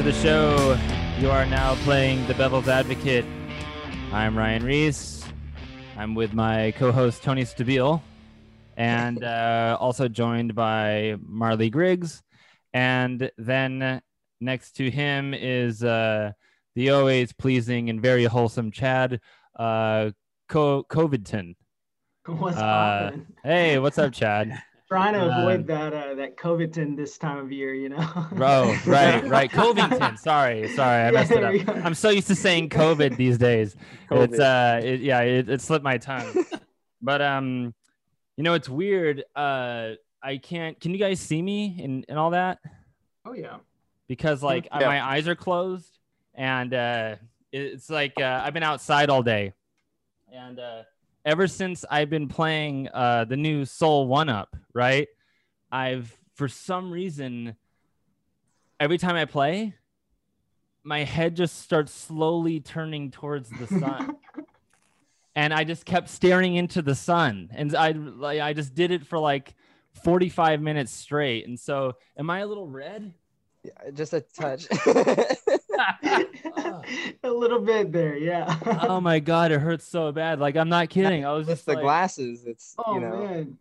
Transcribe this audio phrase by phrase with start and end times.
[0.00, 0.78] to the show.
[1.18, 3.26] You are now playing the Bevel's Advocate.
[4.12, 5.22] I'm Ryan Reese.
[5.94, 8.00] I'm with my co-host Tony Stabile,
[8.78, 12.22] and uh, also joined by Marley Griggs.
[12.72, 14.00] And then
[14.40, 16.32] next to him is uh,
[16.74, 19.20] the always pleasing and very wholesome Chad
[19.58, 20.12] uh,
[20.48, 21.56] Co- Covidton.
[22.24, 23.18] What's Uh.
[23.44, 24.62] Hey, what's up, Chad?
[24.90, 28.26] Trying to uh, avoid that uh, that COVIDton this time of year, you know.
[28.32, 29.52] Bro, right, right.
[29.52, 30.16] Covington.
[30.16, 31.66] Sorry, sorry, I Yeah, messed it up.
[31.66, 31.72] go.
[31.84, 33.76] I'm so used to saying COVID these days.
[34.10, 34.40] It's COVID.
[34.40, 36.44] uh, it, yeah, it, it slipped my tongue.
[37.00, 37.72] but um,
[38.36, 39.22] you know, it's weird.
[39.36, 40.80] Uh, I can't.
[40.80, 42.58] Can you guys see me and and all that?
[43.24, 43.58] oh yeah.
[44.08, 44.86] Because like Yeah.
[44.88, 46.00] my eyes are closed,
[46.34, 47.14] and uh,
[47.52, 49.52] it's like uh, I've been outside all day,
[50.32, 50.82] and uh,
[51.24, 55.08] ever since I've been playing uh the new Sol One Up, right?
[55.70, 57.56] I've for some reason
[58.78, 59.74] every time I play,
[60.82, 64.16] my head just starts slowly turning towards the sun.
[65.34, 67.50] and I just kept staring into the sun.
[67.52, 69.54] And I like I just did it for like
[70.02, 71.46] 45 minutes straight.
[71.46, 73.12] And so am I a little red?
[73.62, 74.66] Yeah, just a touch.
[77.22, 78.58] a little bit there, yeah.
[78.88, 80.40] oh my god, it hurts so bad.
[80.40, 81.24] Like I'm not kidding.
[81.24, 83.26] I was just the like, glasses, it's oh you know.
[83.26, 83.58] man,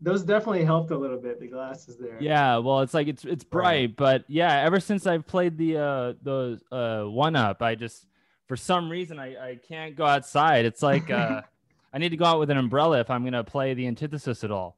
[0.00, 1.40] those definitely helped a little bit.
[1.40, 2.16] The glasses there.
[2.20, 3.96] Yeah, well, it's like it's it's bright, Right.
[3.96, 8.06] but yeah, ever since I've played the uh the uh one up, I just
[8.46, 10.64] for some reason I I can't go outside.
[10.64, 11.42] It's like uh
[11.92, 14.50] I need to go out with an umbrella if I'm gonna play the antithesis at
[14.50, 14.76] all.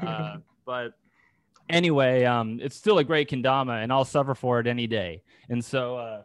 [0.00, 0.36] Uh,
[0.66, 0.92] but
[1.68, 5.22] anyway, um, it's still a great kendama, and I'll suffer for it any day.
[5.48, 5.96] And so.
[5.96, 6.22] Uh,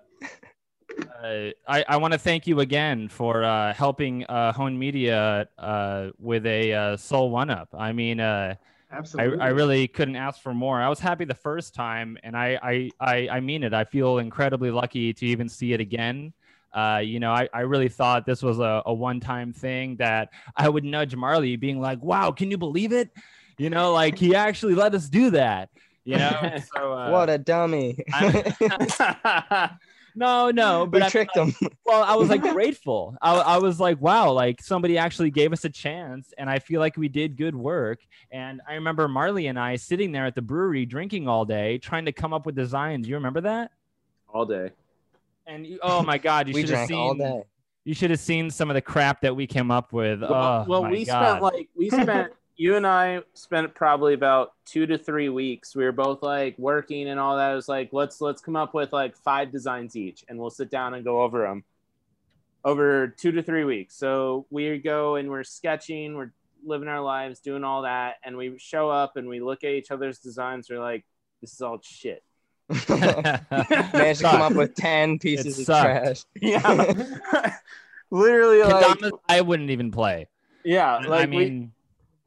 [1.24, 6.10] uh, I, I want to thank you again for uh, helping uh, Hone Media uh,
[6.20, 7.70] with a uh, Sol One Up.
[7.78, 8.56] I mean, uh,
[8.92, 9.40] I, Absolutely.
[9.40, 10.82] I really couldn't ask for more.
[10.82, 13.74] I was happy the first time, and I I, I, I mean it.
[13.74, 16.34] I feel incredibly lucky to even see it again.
[16.74, 20.30] Uh, you know, I, I really thought this was a, a one time thing that
[20.56, 23.10] I would nudge Marley, being like, wow, can you believe it?
[23.58, 25.70] You know, like he actually let us do that.
[26.04, 27.98] You know, so uh, what a dummy.
[28.14, 29.70] I'm-
[30.16, 31.56] no, no, we but I mean, tricked like,
[31.86, 35.66] well i was like grateful I, I was like wow like somebody actually gave us
[35.66, 38.00] a chance and i feel like we did good work
[38.32, 42.06] and i remember marley and i sitting there at the brewery drinking all day trying
[42.06, 43.72] to come up with designs you remember that
[44.34, 44.72] all day.
[45.48, 47.44] and you, oh my god you should have drank all seen day.
[47.84, 50.66] you should have seen some of the crap that we came up with Well, oh
[50.68, 51.30] well my we god.
[51.30, 55.76] spent like we spent you and I spent probably about two to three weeks.
[55.76, 57.52] We were both like working and all that.
[57.52, 60.70] It was like let's let's come up with like five designs each, and we'll sit
[60.70, 61.64] down and go over them
[62.64, 63.96] over two to three weeks.
[63.96, 66.32] So we go and we're sketching, we're
[66.66, 69.92] living our lives, doing all that, and we show up and we look at each
[69.92, 70.70] other's designs.
[70.70, 71.06] We're like,
[71.42, 72.24] this is all shit.
[72.90, 76.24] Managed to come up with 10 pieces of trash.
[76.42, 76.94] Yeah,
[78.12, 80.28] literally like Kendamas i wouldn't even play
[80.64, 81.70] yeah, like i mean we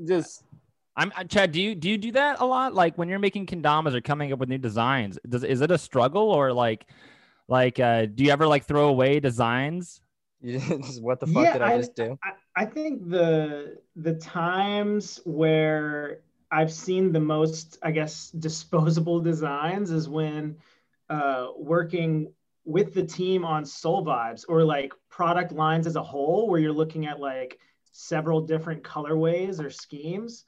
[0.06, 0.44] just
[0.96, 1.52] I'm Chad.
[1.52, 2.74] Do you do you do that a lot?
[2.74, 5.78] Like when you're making kendamas or coming up with new designs, does is it a
[5.78, 6.86] struggle or like,
[7.46, 10.00] like uh, do you ever like throw away designs?
[11.00, 12.18] What the fuck Yeah, did I, I- just do?
[12.24, 16.20] I, I think the the times where
[16.50, 20.56] I've seen the most, I guess, disposable designs is when
[21.10, 22.32] uh, working
[22.64, 26.72] with the team on Sol Vibes or like product lines as a whole, where you're
[26.72, 27.58] looking at like
[27.92, 30.44] several different colorways or schemes.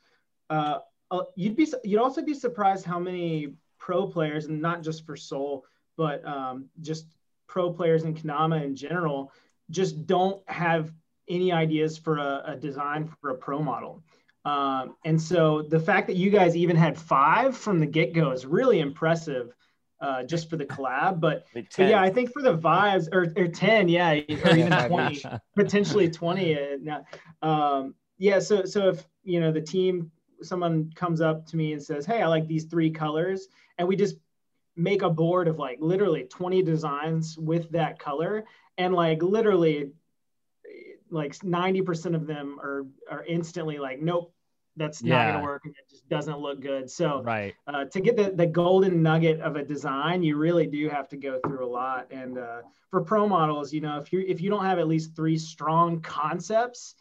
[0.48, 0.78] Uh,
[1.10, 5.16] uh, you'd be you'd also be surprised how many pro players, and not just for
[5.16, 5.64] Sol,
[5.96, 7.06] but um, just
[7.46, 9.32] pro players in kendama in general,
[9.70, 10.92] just don't have
[11.28, 14.02] any ideas for a, a design for a pro model.
[14.44, 18.30] Um, and so the fact that you guys even had five from the get go
[18.30, 19.52] is really impressive
[20.00, 21.20] uh, just for the collab.
[21.20, 25.24] But, but yeah, I think for the vibes or, or 10, yeah, or even 20,
[25.56, 26.54] potentially 20.
[26.54, 27.04] uh, now.
[27.42, 28.38] Um, yeah.
[28.38, 30.10] So, so if, you know, the team,
[30.42, 33.48] someone comes up to me and says, Hey, I like these three colors.
[33.78, 34.16] And we just
[34.76, 38.44] make a board of like literally 20 designs with that color.
[38.78, 39.92] And like literally
[41.10, 44.32] like 90% of them are are instantly like nope
[44.76, 47.54] that's not gonna work and it just doesn't look good so right.
[47.66, 51.16] uh, to get the, the golden nugget of a design you really do have to
[51.16, 54.50] go through a lot and uh, for pro models you know if you if you
[54.50, 56.94] don't have at least three strong concepts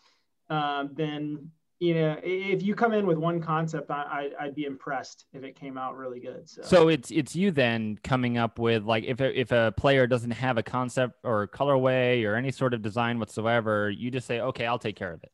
[0.49, 1.49] um, then
[1.79, 5.43] you know if you come in with one concept I, I i'd be impressed if
[5.43, 9.05] it came out really good so, So it's it's you then coming up with like
[9.05, 12.81] if a, if a player doesn't have a concept or colorway or any sort of
[12.81, 15.31] design whatsoever, you just say, okay, I'll take care of it.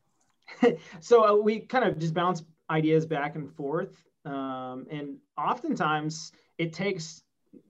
[1.00, 6.72] so uh, we kind of just bounce ideas back and forth um, and oftentimes it
[6.72, 7.22] takes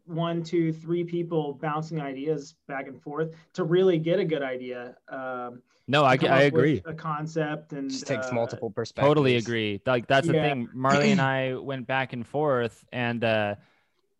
[0.06, 4.96] one, two, three people bouncing ideas back and forth to really get a good idea.
[5.08, 6.82] Um, no, I, I agree.
[6.86, 9.08] A concept and Just takes uh, multiple perspectives.
[9.08, 9.80] Totally agree.
[9.86, 10.42] Like that's the Yeah.
[10.50, 10.68] thing.
[10.72, 13.54] Marley and I went back and forth, and uh,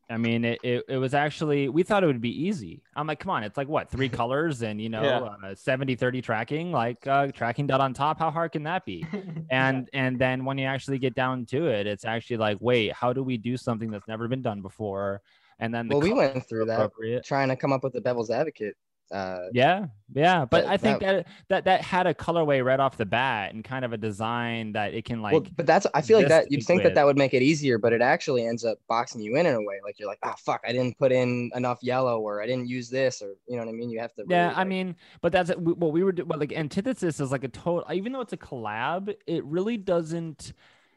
[0.08, 2.82] I mean, it, it, it was actually we thought it would be easy.
[2.94, 5.48] I'm like, come on, it's like what three colors and you know Yeah.
[5.50, 8.18] uh, 70 30 tracking, like uh, tracking dot on top.
[8.18, 9.04] How hard can that be?
[9.50, 13.12] and and then when you actually get down to it it's actually like wait how
[13.12, 15.22] do we do something that's never been done before
[15.58, 16.90] and then the Well, we went through that
[17.24, 18.76] trying to come up with the Bevel's Advocate.
[19.12, 22.96] Uh, yeah yeah but That- i think that, that that had a colorway right off
[22.96, 26.00] the bat and kind of a design that it can like well, but that's I
[26.02, 26.94] feel like that you'd think that with.
[26.96, 29.60] that would make it easier, but it actually ends up boxing you in in a
[29.62, 29.76] way.
[29.84, 32.90] Like you're like, ah, fuck, I didn't put in enough yellow, or I didn't use
[32.90, 33.90] this, or you know what I mean.
[33.90, 34.24] You have to.
[34.28, 37.44] yeah i like- mean but that's what we were do- but like antithesis is like
[37.44, 40.52] a total even though it's a collab it really doesn't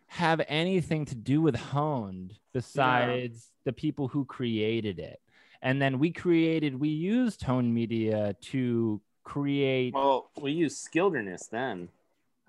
[0.08, 5.20] have anything to do with honed besides the people who created it
[5.62, 11.90] and then we created we used tone media to create well, we use Skilderness then.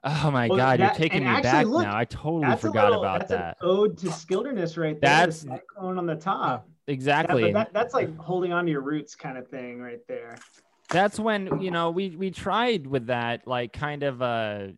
[0.04, 2.90] oh my Well, god that- you're taking me actually, back look, now i totally forgot
[2.90, 5.10] little- about that's that An ode to skilderness right there.
[5.10, 6.66] That's- the cyclone on the top.
[6.86, 10.00] Yeah, exactly but that, that's like holding on to your roots kind of thing right
[10.08, 10.36] there.
[10.88, 14.68] that's when you know we we tried with that like kind of uh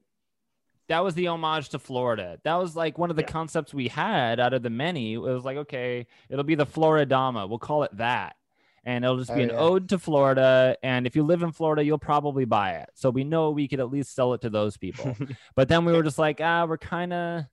[0.92, 2.38] that was the homage to Florida.
[2.44, 3.28] That was like one of the Yeah.
[3.28, 5.14] concepts we had out of the many.
[5.14, 7.48] It was like, okay, it'll be the Floridama.
[7.48, 8.36] We'll call it that.
[8.84, 9.56] And it'll just be Oh, an yeah.
[9.56, 10.76] ode to Florida.
[10.82, 12.90] And if you live in Florida, you'll probably buy it.
[12.94, 15.16] So we know we could at least sell it to those people.
[15.56, 17.44] but then we were just like, ah, we're kind of,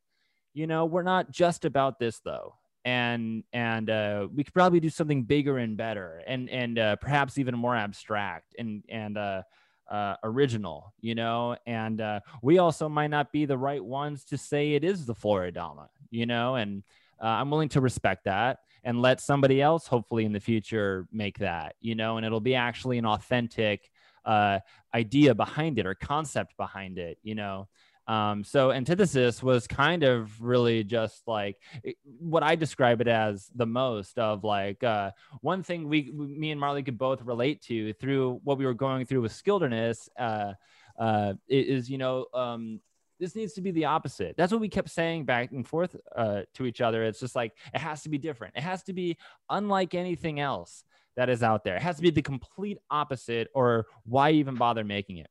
[0.53, 2.55] you know, we're not just about this though.
[2.83, 7.37] And and uh, we could probably do something bigger and better, and and uh, perhaps
[7.37, 9.43] even more abstract and and uh,
[9.89, 11.57] uh, original, you know.
[11.65, 15.15] And uh, we also might not be the right ones to say it is the
[15.15, 16.55] Floridama, you know.
[16.55, 16.83] And
[17.21, 21.39] uh, I'm willing to respect that and let somebody else, hopefully in the future, make
[21.39, 22.17] that, you know.
[22.17, 23.91] And it'll be actually an authentic
[24.25, 24.59] uh,
[24.93, 27.67] idea behind it or concept behind it, you know.
[28.09, 33.51] Um, so antithesis was kind of really just like it- what I describe it as
[33.53, 35.11] the most of like uh,
[35.41, 39.05] one thing we, me and Marley could both relate to through what we were going
[39.05, 40.53] through with skilderness uh,
[40.97, 42.81] uh, is you know um,
[43.19, 44.35] this needs to be the opposite.
[44.35, 47.03] That's what we kept saying back and forth uh, to each other.
[47.03, 48.55] It's just like it has to be different.
[48.57, 49.17] It has to be
[49.51, 50.83] unlike anything else
[51.15, 51.75] that is out there.
[51.75, 55.29] It has to be the complete opposite, or why even bother making it?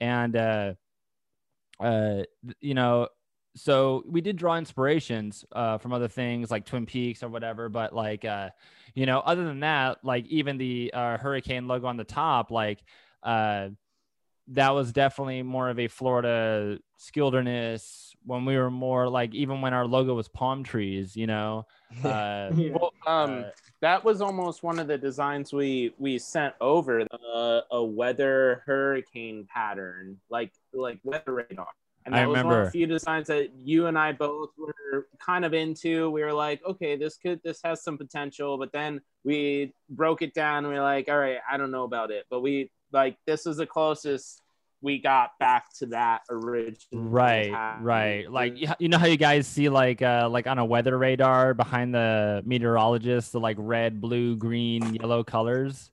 [0.00, 0.76] And
[1.80, 2.22] uh,
[2.60, 3.08] you know,
[3.56, 7.94] so we did draw inspirations uh, from other things like Twin Peaks or whatever, but
[7.94, 8.50] like, uh,
[8.94, 12.82] you know, other than that, like even the uh, hurricane logo on the top, like,
[13.22, 13.68] uh,
[14.48, 19.74] that was definitely more of a Florida skilderness when we were more like even when
[19.74, 21.66] our logo was palm trees, you know.
[22.04, 22.72] Uh, Yeah.
[22.72, 23.50] Well, um, uh,
[23.80, 29.46] that was almost one of the designs we we sent over uh, a weather hurricane
[29.52, 31.68] pattern like like weather radar.
[32.04, 35.08] And I that was one of the few designs that you and i both were
[35.18, 36.08] kind of into.
[36.10, 40.32] We were like okay this could this has some potential but then we broke it
[40.32, 42.24] down and we are like all right i don't know about it.
[42.30, 44.40] But we like this is the closest
[44.82, 48.30] we got back to that original right right.
[48.30, 51.54] Like you you know how you guys see like uh like on a weather radar
[51.54, 55.90] behind the meteorologist the like red blue green yellow colors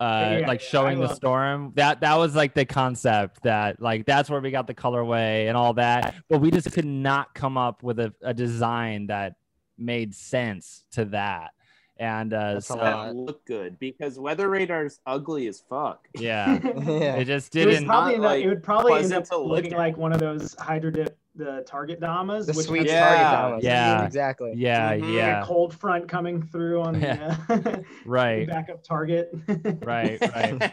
[0.00, 1.72] uh Yeah, like showing the storm.
[1.76, 5.56] That that was like the concept that like that's where we got the colorway and
[5.56, 6.14] all that.
[6.28, 9.36] But we just could not come up with a, a design that
[9.78, 11.52] made sense to that
[11.98, 17.16] and uh That's so look good because weather radar's ugly as fuck yeah yeah.
[17.16, 19.78] it just didn't probably not, like, it would probably end up look looking at.
[19.78, 23.00] like one of those hydro dip the target damas, the which sweet Yeah.
[23.08, 23.64] target dollars.
[23.64, 24.04] Yeah.
[24.06, 24.52] exactly.
[24.56, 25.00] yeah Mhm.
[25.02, 29.34] like yeah a cold front coming through on the, uh, right backup target.
[29.82, 30.72] right right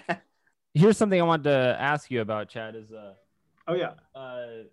[0.73, 2.75] here's something I wanted to ask you about, Chad.
[2.75, 3.13] Is uh,
[3.67, 3.91] Oh yeah.
[4.15, 4.63] uh,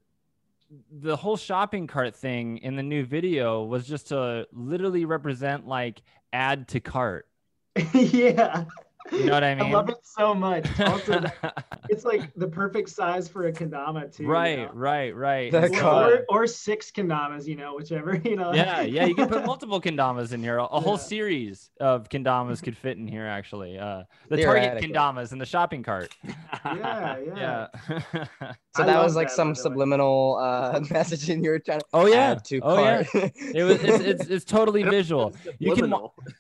[0.90, 6.02] the whole shopping cart thing in the new video was just to literally represent like
[6.32, 7.26] add to cart.
[7.94, 8.64] yeah.
[9.12, 9.66] You know what I mean?
[9.66, 10.66] I love it so much.
[10.80, 11.22] Also,
[11.88, 14.24] it's like the perfect size for a kendama too.
[14.24, 14.70] you right, know?
[14.72, 15.50] right, right.
[15.50, 16.24] The Or, cart.
[16.28, 18.52] or, or six kendamas, you know, whichever, you know.
[18.52, 20.58] yeah, yeah, you can put multiple kendamas in here.
[20.58, 20.98] A, a whole Yeah.
[20.98, 23.78] series of kendamas could fit in here actually.
[23.78, 24.88] Uh, the Target Theoretically.
[24.92, 26.14] kendamas in the shopping cart.
[26.64, 27.66] yeah, yeah.
[27.84, 28.52] Yeah.
[28.76, 29.62] So I that was like that, some by the way.
[29.62, 32.32] subliminal uh, messaging you were trying to oh yeah.
[32.32, 33.02] add to oh yeah.
[33.14, 33.82] It was.
[33.82, 35.34] It's, it's, it's totally visual.
[35.58, 35.92] You can.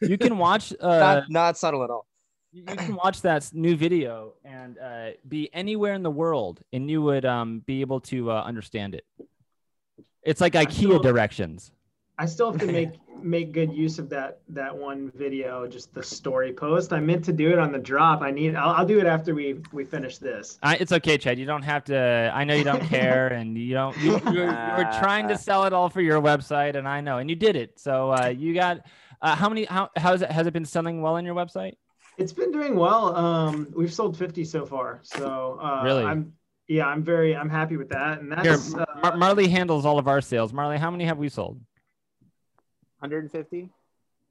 [0.02, 0.72] You can watch.
[0.78, 2.06] Uh, not not subtle at all.
[2.52, 7.02] You can watch that new video and uh, be anywhere in the world and you
[7.02, 9.04] would um, be able to uh, understand it
[10.22, 11.72] it's like ikea feel- directions
[12.20, 12.90] I still have to make
[13.22, 16.92] make good use of that that one video, just the story post.
[16.92, 18.20] I meant to do it on the drop.
[18.20, 18.54] I need.
[18.54, 20.58] I'll, I'll do it after we we finish this.
[20.62, 21.38] I, it's okay, Chad.
[21.38, 22.30] You don't have to.
[22.34, 23.96] I know you don't care, and you don't.
[23.98, 27.00] You, you, were, you were trying to sell it all for your website, and I
[27.00, 27.80] know, and you did it.
[27.80, 28.86] So uh, you got.
[29.22, 29.64] Uh, how many?
[29.64, 30.30] How has it?
[30.30, 31.74] Has it been selling well on your website?
[32.20, 33.16] It's been doing well.
[33.16, 35.00] Um, we've sold 50 so far.
[35.02, 36.04] So uh, Really?
[36.04, 36.34] I'm
[36.68, 38.20] yeah, I'm very I'm happy with that.
[38.20, 40.52] And that's uh, Mar- Marley handles all of our sales.
[40.52, 41.58] Marley, how many have we sold?
[42.98, 43.70] 150.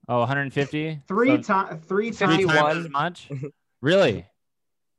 [0.07, 1.01] Oh, 150.
[1.07, 2.45] three So times three three times.
[2.47, 3.29] times as much.
[3.81, 4.25] really?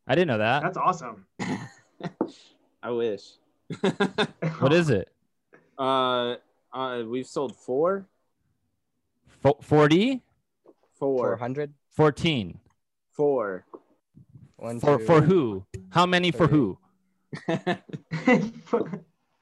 [0.09, 0.63] I didn't know that.
[0.65, 1.27] That's awesome.
[2.83, 3.23] I wish.
[4.59, 5.09] What is it?
[5.79, 6.35] uh,
[6.73, 8.07] uh, we've sold four.
[9.43, 10.21] Fo- 40?
[10.99, 11.37] Four.
[11.39, 11.73] 400.
[11.91, 12.60] 14.
[13.21, 13.67] Four.
[14.57, 15.05] One, For two.
[15.05, 15.67] for who?
[15.91, 16.79] How many for who?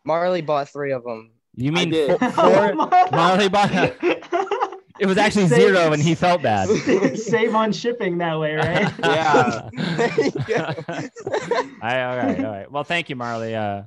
[0.05, 1.31] Marley bought three of them.
[1.55, 2.19] You mean did.
[2.19, 2.75] fo- four?
[3.13, 3.71] Marley bought.
[5.01, 6.69] It was actually Save- zero, and he felt bad.
[7.17, 8.93] Save on shipping that way, right?
[8.99, 9.69] Yeah.
[9.73, 10.75] There you go.
[11.81, 12.69] I, all right, all right.
[12.69, 13.55] Well, thank you, Marley.
[13.55, 13.83] Uh,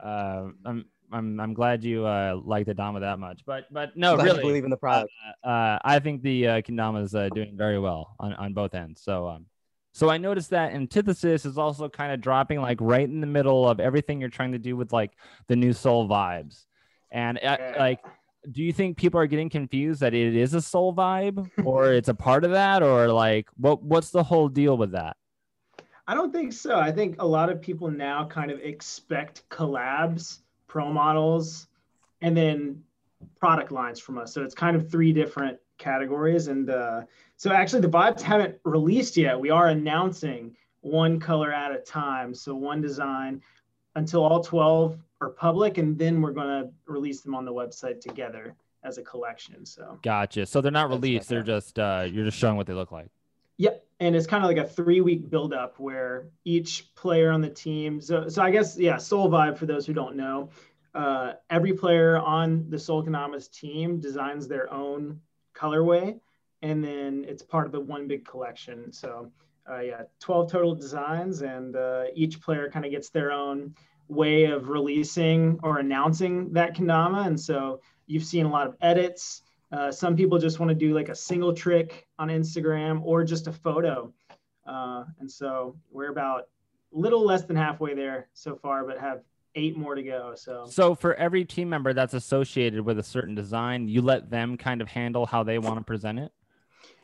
[0.00, 4.14] uh, I'm I'm I'm glad you uh like the Dama that much, but but no,
[4.16, 5.10] Glad really, believe in the product.
[5.44, 9.00] uh, I think the uh, Kendama is uh, doing very well on, on both ends.
[9.02, 9.46] So um,
[9.92, 13.68] so I noticed that Antithesis is also kind of dropping like right in the middle
[13.68, 15.12] of everything you're trying to do with like
[15.48, 16.64] the new Sol vibes,
[17.10, 17.74] and uh, Yeah.
[17.78, 18.00] like.
[18.48, 22.08] Do you think people are getting confused that it is a Sol vibe, or it's
[22.08, 23.82] a part of that, or like what?
[23.82, 25.16] What's the whole deal with that?
[26.06, 26.78] I don't think so.
[26.78, 30.38] I think a lot of people now kind of expect collabs,
[30.76, 31.68] pro models,
[32.20, 32.82] and then
[33.40, 34.34] product lines from us.
[34.34, 36.48] So it's kind of three different categories.
[36.48, 37.04] And uh,
[37.38, 39.40] so actually, the vibes haven't released yet.
[39.40, 42.34] We are announcing one color at a time.
[42.34, 43.40] So one design
[43.94, 48.02] until all 12 are public, and then we're going to release them on the website
[48.02, 48.54] together
[48.84, 49.64] as a collection.
[49.64, 50.44] So Gotcha.
[50.44, 51.30] So they're not released.
[51.30, 53.08] They're just uh, you're just showing what they look like.
[53.58, 53.84] Yep.
[54.00, 58.00] And it's kind of like a three week buildup where each player on the team.
[58.00, 60.50] So, so I guess, yeah, Sol Vibe, for those who don't know,
[60.94, 65.20] uh, every player on the Sol Kendamas team designs their own
[65.54, 66.18] colorway.
[66.62, 68.92] And then it's part of the one big collection.
[68.92, 69.30] So,
[69.70, 71.42] uh, yeah, 12 total designs.
[71.42, 73.74] And uh, each player kind of gets their own
[74.08, 77.26] way of releasing or announcing that Kendama.
[77.26, 79.42] And so you've seen a lot of edits.
[79.72, 83.46] Uh, some people just want to do like a single trick on Instagram or just
[83.46, 84.12] a photo.
[84.66, 86.48] Uh, and so we're about
[86.94, 89.22] a little less than halfway there so far, but have
[89.54, 90.34] eight more to go.
[90.36, 94.56] So So for every team member that's associated with a certain design, you let them
[94.56, 96.32] kind of handle how they want to present it.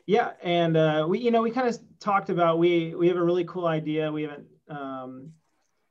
[0.05, 3.23] yeah, and uh, we, you know, we kind of talked about we we have a
[3.23, 4.11] really cool idea.
[4.11, 5.31] We haven't um,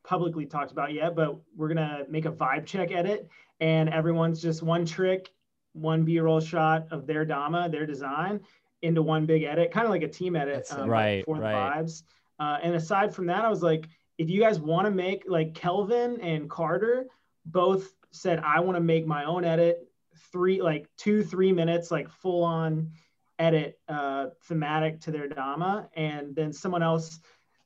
[0.04, 3.28] publicly talked about yet, but we're gonna make a vibe check edit,
[3.60, 5.32] and everyone's just one trick,
[5.72, 8.40] one B-roll shot of their Dama, their design,
[8.82, 11.76] into one big edit, kind of like a team edit um, Right, for the right.
[11.76, 12.02] vibes.
[12.38, 13.88] Uh, and aside from that, I was like,
[14.18, 17.06] if you guys want to make like Kelvin and Carter
[17.46, 19.88] both said, I want to make my own edit,
[20.30, 22.90] three like two three minutes, like full on
[23.38, 27.20] edit uh, thematic to their Dama, and then someone else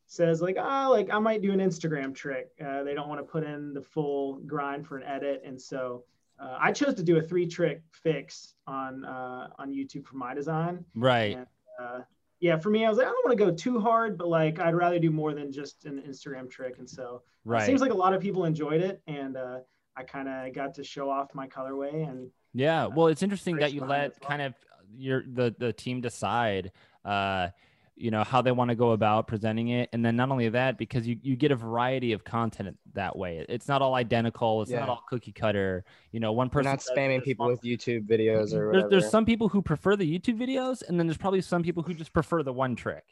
[0.06, 2.50] says like, ah, like I might do an Instagram trick.
[2.64, 6.04] Uh, they don't want to put in the full grind for an edit, and so
[6.38, 10.34] uh, I chose to do a three trick fix on uh, on YouTube for my
[10.34, 10.84] design.
[10.94, 11.36] Right.
[11.36, 11.46] And,
[11.80, 12.00] uh,
[12.40, 14.58] yeah, for me, I was like, I don't want to go too hard, but like
[14.58, 17.94] I'd rather do more than just an Instagram trick, and so it seems like a
[17.94, 19.60] lot of people enjoyed it, and uh,
[19.96, 23.72] I kind of got to show off my colorway and Yeah, well, it's interesting that
[23.72, 24.28] you let well.
[24.28, 24.54] kind of
[24.94, 26.72] your the the team decide,
[27.04, 27.48] uh,
[27.96, 30.76] you know, how they want to go about presenting it, and then not only that,
[30.76, 33.44] because you you get a variety of content that way.
[33.48, 34.62] It's not all identical.
[34.62, 35.84] It's not all cookie cutter.
[36.12, 38.56] You know, one We're person not spamming people with YouTube videos mm-hmm.
[38.56, 38.88] or There's, whatever.
[38.90, 41.94] there's some people who prefer the YouTube videos, and then there's probably some people who
[41.94, 43.04] just prefer the one trick.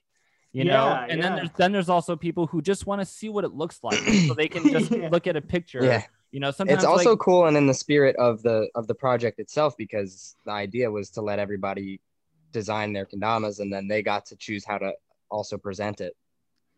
[0.52, 3.28] You know, Yeah, and then there's then there's also people who just want to see
[3.28, 3.98] what it looks like,
[4.28, 5.08] so they can just Yeah.
[5.08, 5.82] look at a picture.
[5.82, 6.04] Yeah.
[6.30, 8.94] You know, sometimes it's also like, cool and in the spirit of the of the
[8.94, 12.00] project itself because the idea was to let everybody
[12.54, 14.90] design their kendamas and then they got to choose how to
[15.30, 16.14] also present it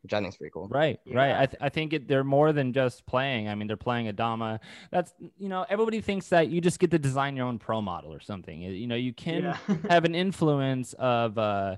[0.03, 1.35] which i think is pretty cool Right, right.
[1.43, 3.49] I, th- I think it, they're more than just playing.
[3.49, 4.61] I mean, they're playing a Dama.
[4.91, 8.13] That's, you know, everybody thinks that you just get to design your own pro model
[8.13, 8.61] or something.
[8.61, 9.57] You- You know, you can yeah.
[9.91, 11.77] have an influence of uh,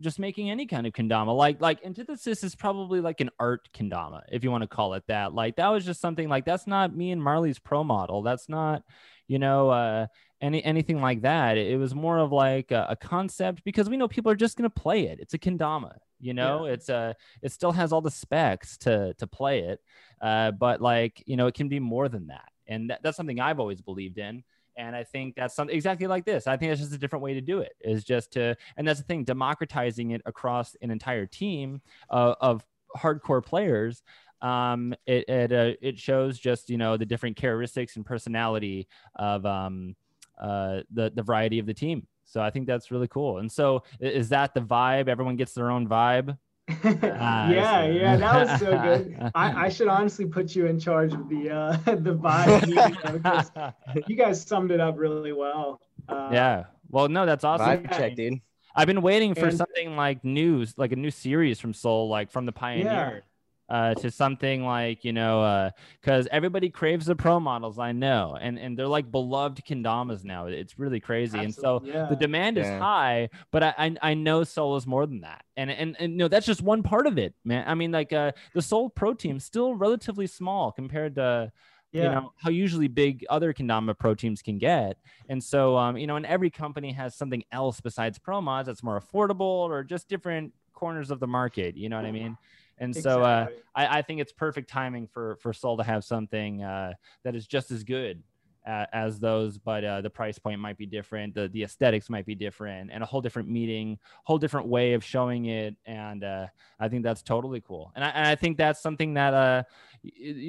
[0.00, 1.36] just making any kind of kendama.
[1.36, 5.04] Like, like Antithesis is probably like an art kendama, if you want to call it
[5.08, 5.32] that.
[5.34, 8.22] Like, that was just something like that's not me and Marley's pro model.
[8.22, 8.82] That's not,
[9.28, 10.06] you know, uh,
[10.40, 11.58] any anything like that.
[11.58, 14.70] It, was more of like a, a concept because we know people are just gonna
[14.70, 15.18] play it.
[15.20, 15.96] It's a kendama.
[16.18, 19.80] You know, it's a it still has all the specs to to play it
[20.20, 23.40] uh, but like you know it can be more than that and that, that's something
[23.40, 24.42] i've always believed in
[24.76, 26.46] And I think that's something exactly like this.
[26.46, 27.72] I think that's just a different way to do it.
[27.80, 32.64] Is just to, and that's the thing, democratizing it across an entire team uh, of
[32.96, 34.02] hardcore players.
[34.40, 39.44] Um, it it uh, it shows just you know the different characteristics and personality of
[39.44, 39.96] um,
[40.40, 42.06] uh, the the variety of the team.
[42.24, 43.38] So I think that's really cool.
[43.38, 45.08] And so is that the vibe?
[45.08, 46.38] Everyone gets their own vibe.
[46.84, 49.18] yeah, yeah, that was so good.
[49.34, 54.14] I, I, should honestly put you in charge of the uh, the vibe meeting you
[54.14, 55.80] guys summed it up really well.
[56.08, 56.64] Uh, yeah.
[56.88, 57.66] Well, no, that's awesome.
[57.66, 58.40] Vibe check, dude.
[58.74, 62.30] I've been waiting for and, something like news, like a new series from Sol, like
[62.30, 63.24] from the Pioneer
[63.70, 68.36] uh, to something like you know because uh, everybody craves the pro models i know
[68.40, 72.06] and and they're like beloved kendamas now it's really crazy Absolutely, and so yeah.
[72.08, 75.70] the demand is high but I, I, I know Sol is more than that and
[75.70, 78.62] and and no that's just one part of it man i mean like uh the
[78.62, 81.52] Sol pro team still relatively small compared to
[81.92, 82.02] yeah.
[82.02, 84.96] you know how usually big other kendama pro teams can get
[85.28, 88.82] and so um you know and every company has something else besides pro mods that's
[88.82, 92.36] more affordable or just different corners of the market you know what i mean
[92.80, 93.12] and exactly.
[93.12, 96.94] so uh, I, I, think it's perfect timing for for Sol to have something uh,
[97.24, 98.22] that is just as good
[98.66, 102.26] uh, as those, but uh, the price point might be different, the the aesthetics might
[102.26, 105.76] be different, and a whole different meeting, whole different way of showing it.
[105.86, 106.46] And uh,
[106.78, 107.92] I think that's totally cool.
[107.94, 109.62] And I, and I think that's something that uh,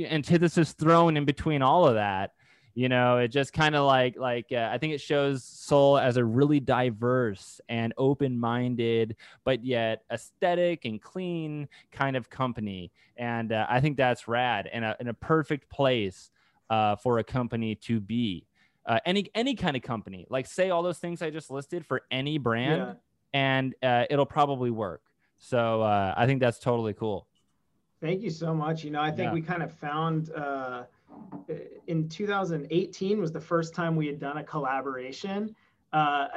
[0.10, 2.32] antithesis thrown in between all of that
[2.74, 6.18] you know it just kind of like like uh, i think it shows Sol as
[6.18, 12.92] a really diverse and open-minded but yet aesthetic and clean kind of company.
[13.18, 16.32] And uh, i think that's rad and a, and a perfect place
[16.70, 18.48] uh, for a company to be.
[18.86, 20.26] Uh, any any kind of company.
[20.30, 22.94] Like say all those things i just listed for any brand yeah.
[23.34, 25.02] and uh, it'll probably work.
[25.40, 27.28] So uh, i think that's totally cool.
[28.02, 28.84] Thank you so much.
[28.84, 29.34] You know i think yeah.
[29.34, 30.32] we kind of found
[31.88, 35.56] in 2018 was the first time we had done a collaboration.
[35.94, 36.28] Uh,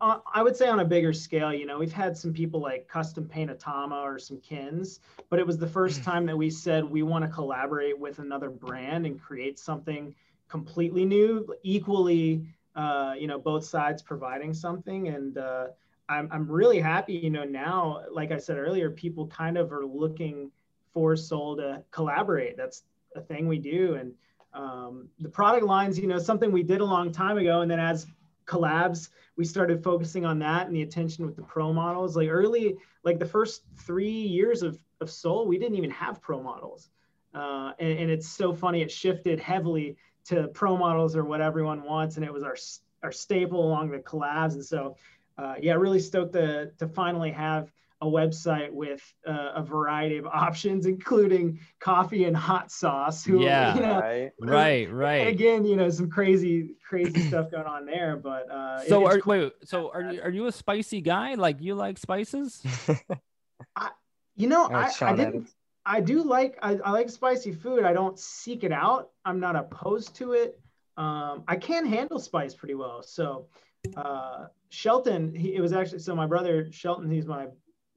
[0.00, 2.88] I, I, would say on a bigger scale, you know, we've had some people like
[2.88, 6.04] custom paint Atama or some kins, but it was the first mm.
[6.04, 10.14] time that we said we want to collaborate with another brand and create something
[10.48, 15.08] completely new, equally, uh, you know, both sides providing something.
[15.08, 15.66] And uh,
[16.08, 19.84] I'm, I'm really happy, you know, now, like I said earlier, people kind of are
[19.84, 20.50] looking
[20.92, 22.56] for Sol to collaborate.
[22.56, 22.84] That's
[23.16, 23.94] a thing we do.
[23.94, 24.12] And
[24.52, 27.60] um, the product lines, you know, something we did a long time ago.
[27.60, 28.06] And then as
[28.46, 32.16] collabs, we started focusing on that and the attention with the pro models.
[32.16, 36.42] Like early, like the first three years of, of Sol, we didn't even have pro
[36.42, 36.90] models.
[37.34, 41.82] Uh, and, and it's so funny, it shifted heavily to pro models or what everyone
[41.82, 42.16] wants.
[42.16, 42.56] And it was our,
[43.02, 44.54] our staple along the collabs.
[44.54, 44.96] And so,
[45.38, 50.26] uh, yeah, really stoked to, to finally have a website with uh, a variety of
[50.26, 53.24] options, including coffee and hot sauce.
[53.24, 55.26] Who, yeah, you know, right, right, right.
[55.28, 58.16] Again, you know, some crazy, crazy stuff going on there.
[58.16, 61.34] But uh, so, are, wait, so are you are you a spicy guy?
[61.34, 62.62] Like you like spices?
[63.76, 63.90] I,
[64.34, 65.48] you know, I, I didn't.
[65.84, 67.84] I do like I, I like spicy food.
[67.84, 69.10] I don't seek it out.
[69.24, 70.60] I'm not opposed to it.
[70.96, 73.02] Um, I can handle spice pretty well.
[73.02, 73.46] So
[73.96, 77.46] uh, Shelton, he, it was actually so my brother Shelton, he's my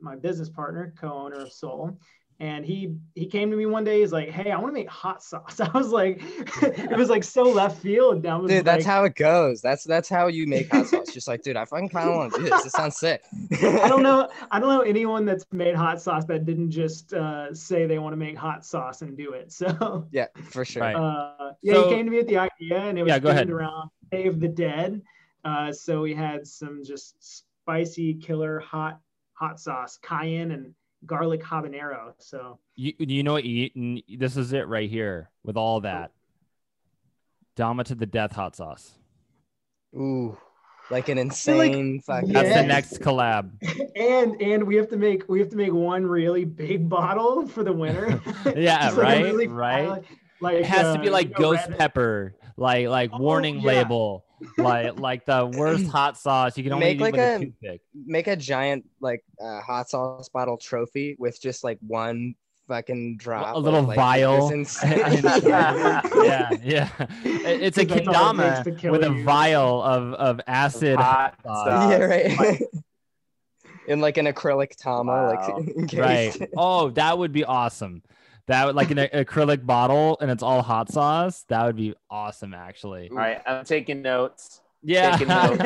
[0.03, 1.97] my business partner, co-owner of Sol,
[2.39, 4.01] and he he came to me one day.
[4.01, 6.21] He's like, "Hey, I want to make hot sauce." I was like,
[6.61, 8.23] it was like so left field.
[8.23, 9.61] That was dude, like, that's how it goes.
[9.61, 11.13] That's that's how you make hot sauce.
[11.13, 12.65] Just like, dude, I fucking kind of want to do this.
[12.65, 13.23] It sounds sick.
[13.61, 14.29] I don't know.
[14.51, 18.13] I don't know anyone that's made hot sauce that didn't just uh, say they want
[18.13, 19.51] to make hot sauce and do it.
[19.51, 20.83] So yeah, for sure.
[20.83, 23.29] Uh, yeah, so, he came to me with the idea, and it was yeah, go
[23.29, 23.49] ahead.
[23.49, 25.01] around Day of the Dead.
[25.45, 28.99] Uh, so we had some just spicy, killer, hot
[29.33, 30.73] hot sauce, cayenne and
[31.05, 32.13] garlic habanero.
[32.17, 36.11] So you you know what you, this is it right here with all that.
[37.55, 38.97] Dama to the death hot sauce.
[39.95, 40.37] Ooh,
[40.89, 42.33] like an insane like, fucking.
[42.33, 42.61] That's yes.
[42.61, 43.51] the next collab.
[43.95, 47.63] And and we have to make we have to make one really big bottle for
[47.63, 48.19] the winter.
[48.55, 50.03] yeah, right, like really right.
[50.41, 53.67] Like it has uh, to be uh, like ghost pepper, like like oh, warning yeah.
[53.67, 54.25] label
[54.57, 56.57] like like the worst hot sauce.
[56.57, 57.81] You can only make like a, a toothpick.
[57.93, 62.35] Make a giant like uh, hot sauce bottle trophy with just like one
[62.67, 63.55] fucking drop.
[63.55, 64.51] A little of, like, vial.
[64.83, 66.89] yeah, yeah.
[67.23, 71.91] It's a kendama with a vial of of acid hot sauce.
[71.91, 72.61] Yeah, right.
[73.87, 75.29] in like an acrylic tama, wow.
[75.29, 76.49] like right.
[76.55, 78.01] Oh, that would be awesome.
[78.47, 81.45] That would like an acrylic bottle and it's all hot sauce.
[81.49, 83.09] That would be awesome, actually.
[83.09, 84.61] All right, I'm taking notes.
[84.81, 85.15] Yeah.
[85.15, 85.61] Taking notes.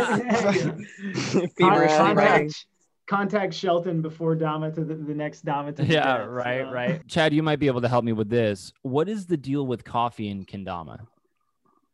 [1.60, 2.66] contact,
[3.08, 6.72] contact Shelton before Dama to the, the next Dama to Yeah, right, so.
[6.72, 7.08] right.
[7.08, 8.72] Chad, you might be able to help me with this.
[8.84, 11.00] What is the deal with coffee in Kendama?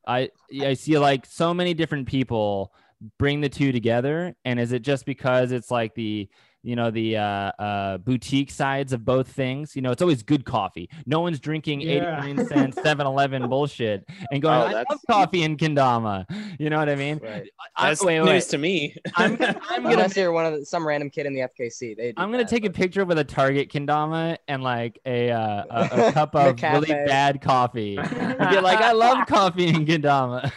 [0.06, 2.74] I I see like so many different people
[3.18, 6.28] bring the two together, and is it just because it's like the
[6.64, 7.22] you know the uh,
[7.60, 9.76] uh, boutique sides of both things.
[9.76, 10.90] You know, it's always good coffee.
[11.06, 12.24] No one's drinking Yeah.
[12.24, 16.26] 89 cent 7-Eleven bullshit and going, Oh, I love coffee in kendama.
[16.60, 17.20] You know what I mean?
[17.22, 17.50] Right.
[17.76, 18.44] I, That's wait, news wait.
[18.44, 18.96] to me.
[19.16, 21.98] I'm gonna, I'm gonna Unless you're one of the, some random kid in the FKC,
[21.98, 22.14] they.
[22.16, 26.08] I'm gonna that, take a picture with a Target kendama and like a uh, a,
[26.08, 27.98] a cup of really bad coffee.
[27.98, 30.50] And be like, I love coffee in kendama.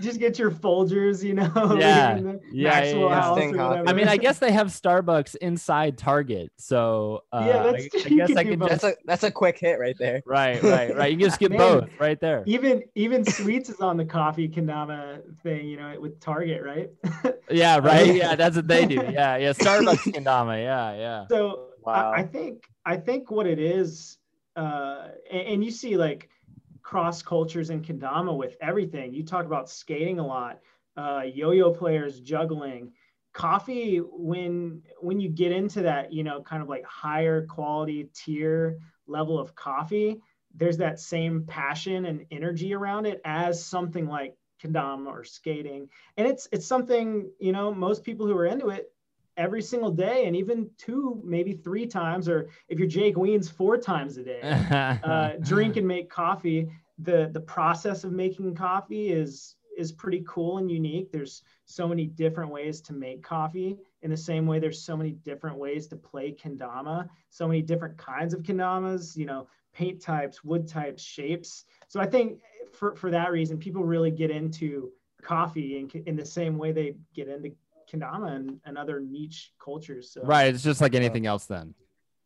[0.00, 1.76] Just get your Folgers, you know.
[1.78, 2.16] Yeah.
[2.16, 3.14] Yeah, Maxwell yeah, yeah.
[3.14, 3.68] House or Sting coffee.
[3.70, 3.88] whatever.
[3.88, 8.08] I mean, I guess they have Starbucks inside Target, so uh, Yeah, that's- I, I
[8.08, 8.68] guess could I do could both.
[8.70, 10.22] just That's a that's a quick hit right there.
[10.26, 11.12] right, right, right.
[11.12, 11.58] You can just get Man.
[11.58, 12.42] both right there.
[12.46, 16.90] even even sweets is on the coffee kendama thing, you know, with Target, right?
[17.50, 18.14] Yeah, right.
[18.14, 18.94] Yeah, that's what they do.
[19.10, 19.52] Yeah, yeah.
[19.52, 20.56] Starbucks kendama.
[20.62, 21.26] Yeah, yeah.
[21.28, 22.12] So Wow.
[22.12, 24.18] I, I think I think what it is,
[24.54, 26.28] uh, and, and you see like
[26.82, 29.12] cross cultures in kendama with everything.
[29.14, 30.60] You talk about skating a lot,
[30.96, 32.92] uh, yo-yo players, juggling,
[33.32, 33.98] coffee.
[33.98, 39.38] When when you get into that, you know, kind of like higher quality tier level
[39.38, 40.20] of coffee,
[40.54, 46.26] there's that same passion and energy around it as something like kendama or skating, and
[46.26, 48.92] it's it's something you know most people who are into it
[49.36, 53.78] every single day and even two maybe three times or if you're jake weens four
[53.78, 54.40] times a day
[55.04, 60.58] uh, drink and make coffee the the process of making coffee is is pretty cool
[60.58, 64.80] and unique there's so many different ways to make coffee in the same way there's
[64.80, 69.46] so many different ways to play kendama so many different kinds of kendamas you know
[69.72, 72.40] paint types wood types shapes so i think
[72.72, 74.90] for for that reason people really get into
[75.22, 77.50] coffee in, in the same way they get into
[77.90, 80.54] kendama and, and other niche cultures so right.
[80.54, 81.74] It's just like anything else then.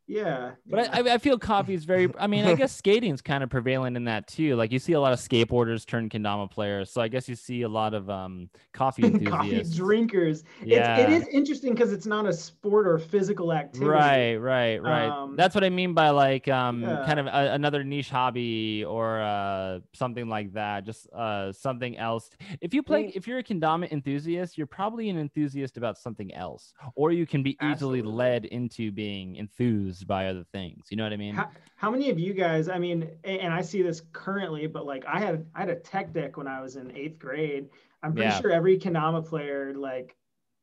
[0.06, 1.10] Yeah But yeah.
[1.10, 2.08] I, I- feel coffee is very.
[2.18, 4.56] I mean, I guess skating's kind of prevalent in that too.
[4.56, 7.62] Like you see a lot of skateboarders turn kendama players, so I guess you see
[7.62, 9.30] a lot of um coffee enthusiasts.
[9.30, 10.96] coffee drinkers Yeah.
[10.98, 13.86] It's, it is interesting because it's not a sport or physical activity.
[13.88, 15.08] Right, right, right.
[15.08, 17.04] Um, That's what I mean by like um Yeah.
[17.06, 20.84] kind of a, another niche hobby or uh something like that.
[20.84, 22.28] Just uh something else.
[22.60, 26.74] If you play if you're a kendama enthusiast, you're probably an enthusiast about something else.
[26.94, 28.12] Or you can be easily Absolutely.
[28.12, 30.86] led into being enthused by other things.
[30.90, 31.34] You know what I mean?
[31.34, 32.68] How, how many of you guys?
[32.68, 36.12] I mean, and I see this currently, but like I had I had a tech
[36.12, 37.68] deck when I was in eighth grade.
[38.02, 38.40] I'm pretty Yeah.
[38.40, 40.16] sure every kendama player like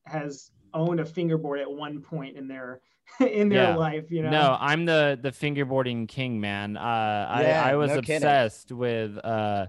[0.06, 2.82] has owned a fingerboard at one point in their
[3.20, 3.76] in their Yeah.
[3.76, 4.10] life.
[4.12, 4.32] You know.
[4.32, 6.76] No, I'm the the fingerboarding king, man.
[6.78, 8.16] Uh, Yeah, I I was no kidding.
[8.18, 9.68] obsessed with uh,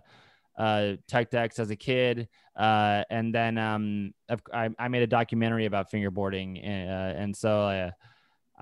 [0.59, 5.07] uh, tech decks as a kid, uh, and then um, of- I, I made a
[5.07, 7.91] documentary about fingerboarding, uh, and so uh,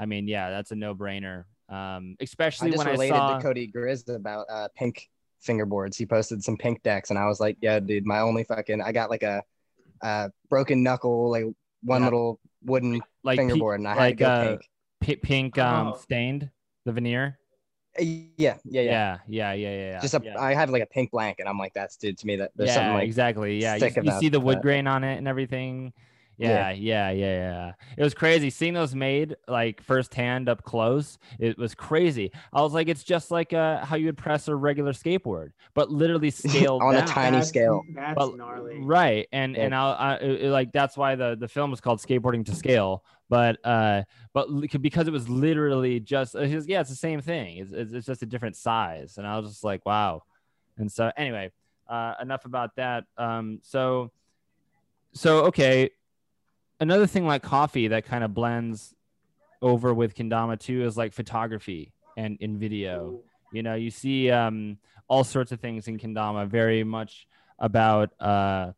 [0.01, 1.45] I mean, yeah, that's a no brainer.
[1.69, 3.37] Um, I especially just when I related saw.
[3.37, 5.09] to Cody Grizz about uh, pink
[5.47, 5.95] fingerboards.
[5.97, 8.93] He posted some pink decks, and I was like, "Yeah, dude, my only fucking I
[8.93, 9.43] got like a,
[10.03, 11.45] uh broken knuckle, like
[11.83, 12.07] one Yeah.
[12.07, 14.71] little wooden like pi- fingerboard, and I had like to go uh, pink."
[15.21, 15.97] pi- pink um Oh.
[15.99, 16.51] stained
[16.87, 17.39] the veneer.
[17.99, 18.83] Uh, Yeah, yeah, yeah.
[18.83, 19.91] Yeah, yeah, yeah, yeah.
[19.93, 20.01] yeah.
[20.01, 20.41] Just a, yeah.
[20.41, 22.69] I have like a pink blank, and I'm like, that's dude to me that there's
[22.69, 23.61] yeah, something like exactly.
[23.61, 24.63] Yeah, you, sick you about see the wood that.
[24.63, 25.93] grain on it and everything.
[26.41, 26.71] Yeah, Yeah.
[26.71, 27.73] yeah, yeah, yeah.
[27.99, 31.19] It was crazy seeing those made like firsthand up close.
[31.39, 32.33] It was crazy.
[32.53, 35.91] I was like, it's just like uh, how you would press a regular skateboard, but
[35.91, 37.83] literally scaled On a tiny That's- scale.
[37.95, 38.81] That's But- gnarly.
[38.83, 39.65] right and Yeah.
[39.65, 42.55] and I'll, I, it- it- like that's why the the film was called skateboarding to
[42.55, 44.49] scale but uh but
[44.81, 48.07] because it was literally just it's just- yeah it's the same thing it's, it's, it's
[48.07, 50.23] just a different size and i was just like wow
[50.79, 51.51] and so anyway
[51.89, 54.11] uh enough about that um so
[55.13, 55.91] so okay
[56.81, 58.95] another thing like coffee that kind of blends
[59.63, 63.21] over with kendama too is like photography and in video.
[63.53, 67.27] You know you see um, all sorts of things in kendama very much
[67.59, 68.73] about uh,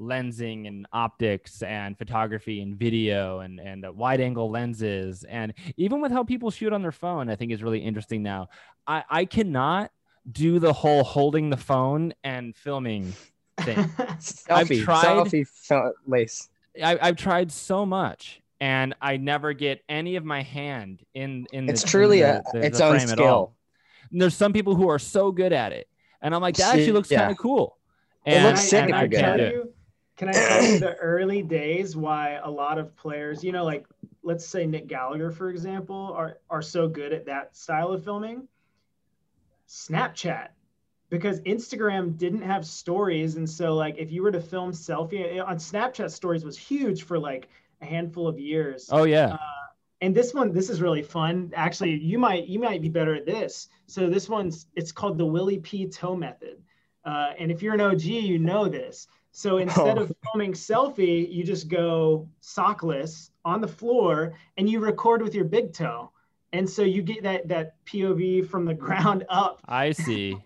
[0.00, 5.24] lensing and optics and photography and video and and uh, wide angle lenses.
[5.24, 8.48] And even with how people shoot on their phone i think is really interesting now.
[8.86, 9.90] I i cannot
[10.30, 13.14] do the whole holding the phone and filming
[13.62, 13.78] thing.
[13.98, 14.18] I've
[14.68, 16.48] Selfie, tried- selfie fel- lace.
[16.82, 21.68] I, I've tried so much and I never get any of my hand in in.
[21.68, 23.26] It's the, truly in a the- the- its the own frame at skill.
[23.26, 23.54] all.
[24.10, 25.86] And there's some people who are so good at it,
[26.22, 27.20] and I'm like, that actually looks Yeah.
[27.20, 27.76] kind of cool.
[28.24, 29.52] It And, looks sick and if I I you're good can't tell it.
[29.52, 29.72] you?
[30.16, 33.86] Can I tell you the early days why a lot of players, you know, like
[34.22, 38.48] let's say Nick Gallagher, for example, are are so good at that style of filming?
[39.68, 40.48] Snapchat,
[41.10, 45.56] because Instagram didn't have stories, and so like if you were to film selfie on
[45.56, 47.48] Snapchat, stories was huge for like
[47.80, 48.88] a handful of years.
[48.92, 49.36] Oh yeah,
[50.00, 53.26] and this one this is really fun actually you might you might be better at
[53.26, 56.56] this so this one's it's called the willie p toe method
[57.04, 59.08] Uh, and if you're an OG, you know this.
[59.32, 60.02] So instead Oh.
[60.02, 65.44] of filming selfie, you just go sockless on the floor and you record with your
[65.46, 66.10] big toe.
[66.52, 69.60] And so you get that that POV from the ground up.
[69.66, 70.36] I see.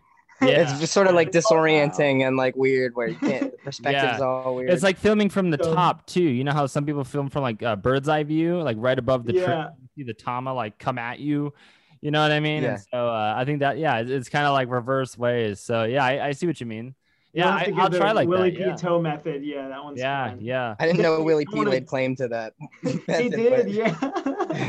[0.42, 0.78] It's Yeah.
[0.80, 4.24] just sort of like disorienting and like weird where you can't the perspective's Yeah.
[4.26, 4.70] all weird.
[4.70, 6.22] It's like filming from the So- top too.
[6.22, 9.24] You know how some people film from like a bird's eye view, like right above
[9.24, 9.42] the tree.
[9.42, 9.68] Yeah.
[9.96, 11.52] You see the tama like come at you.
[12.00, 12.62] You know what I mean?
[12.64, 12.70] Yeah.
[12.72, 15.60] And so uh, I think that yeah, it's, it's kind of like reverse ways.
[15.60, 16.94] So yeah, I, I see what you mean.
[17.34, 18.58] You'll Yeah, I, to give I'll the try like Willie that.
[18.58, 18.64] P.
[18.64, 18.76] Yeah.
[18.76, 19.42] Toe method.
[19.44, 20.38] Yeah, that one's yeah, fun.
[20.40, 20.74] yeah.
[20.78, 22.54] I didn't know You Willie don't P wanna- laid claim to that.
[22.82, 23.96] He did, yeah.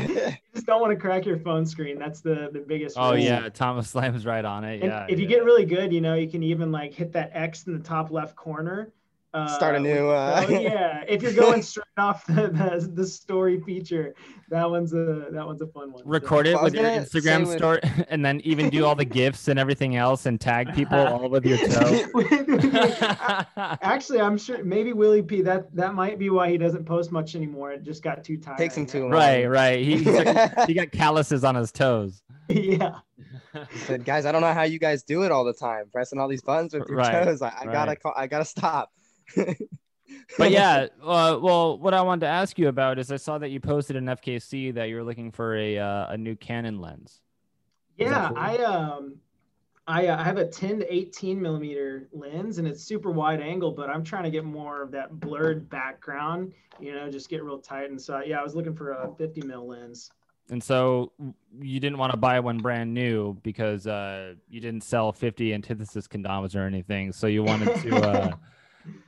[0.08, 1.98] you just don't want to crack your phone screen.
[1.98, 2.96] That's the the biggest.
[2.98, 3.26] Oh risk.
[3.26, 4.80] yeah, tama slams right on it.
[4.82, 5.06] And Yeah.
[5.08, 7.74] if you get really good, you know, you can even like hit that X in
[7.74, 8.92] the top left corner.
[9.34, 13.04] Uh, Start a new, uh, oh, yeah, if you're going straight off the, the the
[13.04, 14.14] story feature,
[14.48, 16.04] that one's a that one's a fun one.
[16.04, 18.70] So- record it Well, I was with your gonna Instagram with- story, and then even
[18.70, 22.06] do all the gifs and everything else, and tag people all with your toe.
[23.82, 25.42] Actually, I'm sure maybe Willie P.
[25.42, 27.72] That that might be why he doesn't post much anymore.
[27.72, 28.58] It just got too tired.
[28.58, 29.10] Takes him too long.
[29.10, 29.80] right, right.
[29.84, 32.22] He, he's like- he got calluses on his toes.
[32.48, 32.98] yeah.
[33.70, 36.18] He said, guys, I don't know how you guys do it all the time, pressing
[36.18, 37.40] all these buttons with your Right, toes.
[37.40, 38.92] I, I gotta, call, I gotta stop.
[40.38, 43.50] But yeah, uh, well, what I wanted to ask you about is I saw that
[43.50, 47.20] you posted in FKC that you were looking for a uh, a new Canon lens.
[47.96, 48.38] Yeah, cool?
[48.38, 49.16] I um,
[49.86, 53.72] I, uh, I have a 10 to 18 millimeter lens, and it's super wide angle.
[53.72, 56.52] But I'm trying to get more of that blurred background.
[56.80, 57.90] You know, just get real tight.
[57.90, 60.10] And so yeah, I was looking for a 50 mil lens.
[60.50, 61.12] And so
[61.58, 66.06] you didn't want to buy one brand new because uh, you didn't sell 50 antithesis
[66.06, 67.12] condoms or anything.
[67.12, 68.30] So you wanted to uh,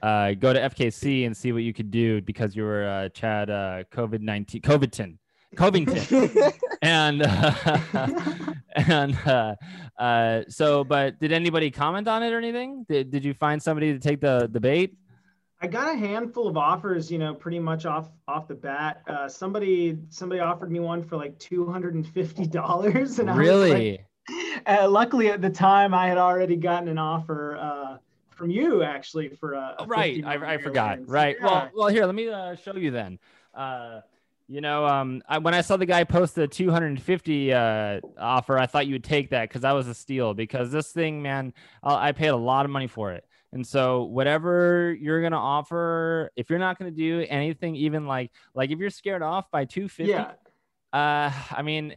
[0.03, 3.51] uh, go to FKC and see what you could do because you were uh, Chad
[3.51, 5.19] uh, COVID 19, Covington,
[5.57, 6.31] Covington.
[6.83, 7.53] and uh,
[8.77, 9.55] and uh,
[9.99, 12.85] uh, so, but did anybody comment on it or anything?
[12.89, 14.95] Did, did you find somebody to take the, the bait?
[15.61, 19.03] I got a handful of offers, you know, pretty much off off the bat.
[19.09, 23.37] Uh, somebody somebody offered me one for like two hundred and fifty dollars, and I
[23.37, 24.07] was like, Really?
[24.67, 27.97] uh, luckily at the time I had already gotten an offer uh,
[28.37, 31.09] from you actually for a, a right I, I forgot lens.
[31.09, 31.47] right Yeah.
[31.47, 33.19] well well here let me uh, show you then
[33.55, 34.01] uh
[34.47, 38.67] you know um I, when i saw the guy post the 250 uh offer i
[38.67, 42.09] thought you would take that because that was a steal because this thing man I,
[42.09, 46.51] I paid a lot of money for it and so whatever you're gonna offer if
[46.51, 50.33] you're not gonna do anything even like like if you're scared off by 250 yeah
[50.93, 51.97] uh i mean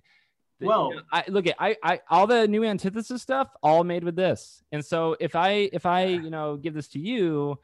[0.60, 3.84] the- you Well- know, I look at I, I all the new antithesis stuff all
[3.84, 4.64] made with this.
[4.72, 7.58] And so if I if I, you know, give this to you,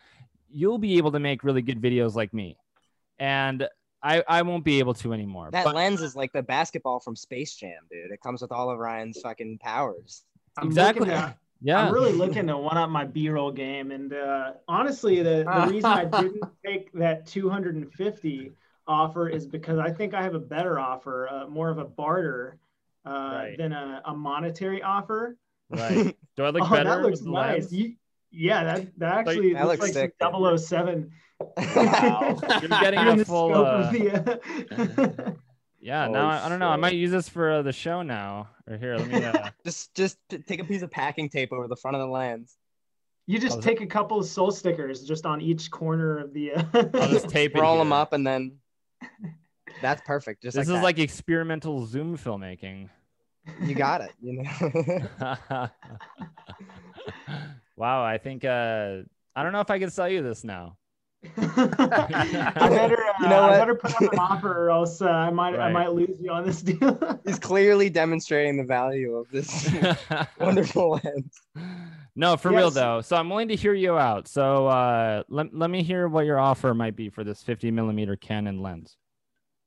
[0.50, 2.58] you'll be able to make really good videos like me.
[3.20, 3.68] And
[4.04, 5.50] I I won't be able to anymore.
[5.52, 8.12] that But- lens is like the basketball from Space Jam, dude.
[8.12, 10.24] It comes with all of Ryan's fucking powers.
[10.58, 11.08] I'm Exactly.
[11.08, 11.88] looking to- yeah.
[11.88, 15.86] I'm really looking to one up my B-roll game, and uh, honestly, the, the reason
[15.90, 18.52] I didn't take that 250
[18.88, 22.58] offer is because I think I have a better offer, uh, more of a barter
[23.06, 23.58] uh, Right.
[23.58, 25.38] than a, a monetary offer.
[25.70, 26.15] right.
[26.36, 26.89] Do I look oh, better?
[26.89, 27.72] that looks with the nice.
[27.72, 27.96] You,
[28.32, 31.12] yeah, that that actually that looks, looks like sick, 007.
[31.76, 32.38] Wow.
[32.62, 35.32] You're getting in a full, uh, the, uh,
[35.80, 36.70] Yeah, Oh, now I, I don't know.
[36.70, 38.50] I might use this for uh, the show now.
[38.68, 41.68] Or here, let me uh, just, just t- take a piece of packing tape over
[41.68, 42.58] the front of the lens.
[43.28, 46.54] you just I'll- take a couple of Sol stickers just on each corner of the.
[46.54, 46.63] Uh,
[46.96, 47.62] I'll just tape it.
[47.62, 48.58] Roll them up, and then
[49.82, 50.41] that's perfect.
[50.41, 50.84] Just This like is that.
[50.84, 52.89] like experimental Zoom filmmaking.
[53.62, 54.12] You got it.
[54.22, 54.50] You know.
[57.76, 59.02] wow, I think uh
[59.36, 60.78] I don't know if I can sell you this now.
[61.38, 63.54] I better, uh, You know what?
[63.54, 66.32] I better put up an offer, or else uh, I might, I might lose you
[66.32, 67.20] on this deal.
[67.26, 69.70] He's clearly demonstrating the value of this
[70.40, 71.42] wonderful lens.
[72.16, 73.02] no, for real though.
[73.02, 74.28] So I'm willing to hear you out.
[74.28, 78.16] So uh let, let me hear what your offer might be for this 50 millimeter
[78.16, 78.96] Canon lens.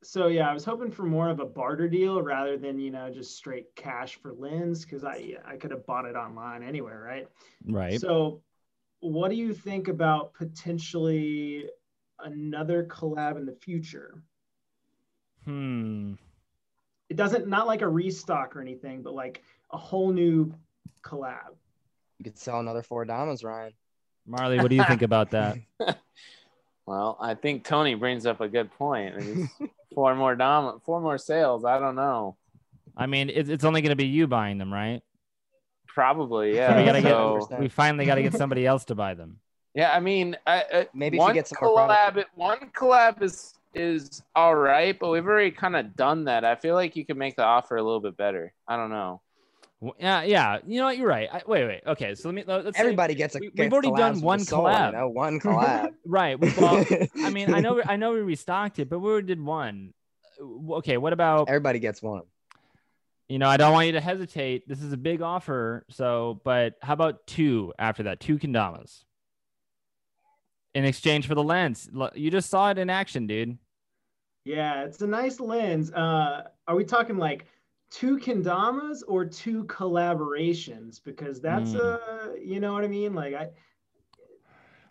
[0.03, 3.11] So yeah, I was hoping for more of a barter deal rather than you know
[3.11, 7.29] just straight cash for lens because I, I could have bought it online anywhere, right?
[7.67, 8.01] Right.
[8.01, 8.43] So,
[9.01, 11.67] what do you think about potentially
[12.21, 14.23] another collab in the future?
[15.45, 16.15] hmm.
[17.09, 20.55] It doesn't not like a restock or anything, but like a whole new
[21.03, 21.55] collab.
[22.19, 23.73] You could sell another four diamonds, Ryan.
[24.27, 25.57] Marley, what do you think about that?
[26.89, 29.15] Well, I think Tony brings up a good point.
[29.91, 31.65] I mean, four more dom, four more sales.
[31.65, 32.37] I don't know.
[32.97, 35.03] I mean, it's, it's only going to be you buying them, right?
[35.87, 36.79] Probably, So yeah.
[36.79, 39.39] we gotta So- get we finally got to get somebody else to buy them.
[39.75, 42.17] Yeah, I mean, I, uh, Maybe if you one get some more product.
[42.19, 46.45] collab, one collab is is all right, but we've already kind of done that.
[46.45, 48.53] I feel like you could make the offer a little bit better.
[48.67, 49.21] I don't know.
[49.81, 50.59] W- Yeah, yeah.
[50.67, 50.99] You know what?
[50.99, 51.29] You're right.
[51.33, 51.83] I, wait, wait.
[51.87, 52.45] Okay, so let me.
[52.47, 53.39] let- Let's say- Everybody gets a.
[53.39, 54.87] we- we've already done one the Sol, collab.
[54.93, 55.95] You know, one collab.
[56.07, 56.39] right.
[56.39, 56.87] We bought,
[57.23, 57.81] I mean, I know.
[57.85, 59.93] I know we restocked it, but we already did one.
[60.41, 60.97] Uh, Okay.
[60.97, 61.49] What about?
[61.49, 62.23] Everybody gets one.
[63.29, 64.67] You know, I don't want you to hesitate.
[64.67, 65.85] This is a big offer.
[65.91, 68.21] So, but how about two after that?
[68.21, 69.05] Two kendamas
[70.75, 71.89] in exchange for the lens.
[72.15, 73.59] You just saw it in action, dude.
[74.45, 75.93] Yeah, it's a nice lens.
[75.93, 77.45] Uh, are we talking like
[77.91, 81.01] two kendamas or two collaborations?
[81.03, 81.81] Because that's Mm.
[81.81, 83.15] uh, you know what I mean.
[83.15, 83.49] Like I.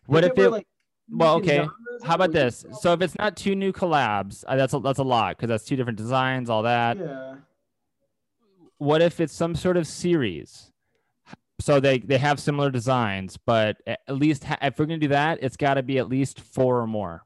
[0.06, 0.50] What if it?
[0.50, 0.68] like,
[1.10, 1.68] well, okay.
[2.04, 2.66] How about this?
[2.80, 5.66] So if it's not two new collabs, uh, that's a, that's a lot because that's
[5.66, 6.98] two different designs, all that.
[6.98, 7.36] Yeah.
[8.78, 10.72] what if it's some sort of series
[11.60, 15.40] so they they have similar designs but at least ha- if we're gonna do that
[15.42, 17.24] it's got to be at least four or more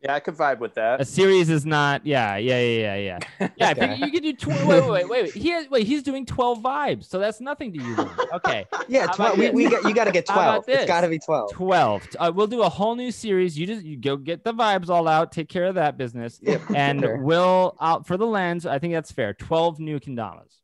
[0.00, 1.00] Yeah, I could vibe with that.
[1.00, 3.96] a series is not yeah yeah yeah yeah yeah yeah Okay.
[3.96, 6.60] you, you could do tw- wait wait wait wait he has, wait he's doing 12
[6.60, 7.96] vibes so that's nothing to you
[8.32, 9.38] okay Yeah, 12.
[9.38, 10.64] We, we got, you got to get 12.
[10.68, 11.50] It's got to be 12.
[11.50, 14.88] 12 uh, we'll do a whole new series you just you go get the vibes
[14.88, 17.16] all out take care of that business Yep, and sure.
[17.18, 20.58] we'll out for the lens i think that's fair 12 new kendamas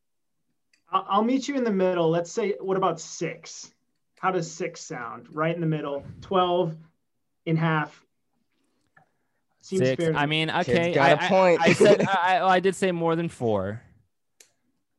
[0.93, 2.09] I'll, I'll meet you in the middle.
[2.09, 3.73] Let's say, what about six?
[4.21, 5.27] How does six sound?
[5.35, 6.05] Right in the middle.
[6.21, 6.77] Twelve
[7.47, 8.04] in half.
[9.65, 10.05] Seems Six.
[10.05, 10.13] fair.
[10.13, 10.45] to I me.
[10.45, 10.93] mean, Kid's okay.
[10.93, 11.61] got I a point.
[11.63, 13.81] I, I said I, I, I did say more than four.